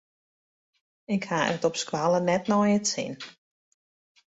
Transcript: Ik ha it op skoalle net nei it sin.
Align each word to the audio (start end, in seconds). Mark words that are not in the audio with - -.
Ik 1.15 1.23
ha 1.31 1.39
it 1.55 1.67
op 1.69 1.75
skoalle 1.83 2.19
net 2.23 2.43
nei 2.51 2.69
it 2.77 2.85
sin. 2.93 3.13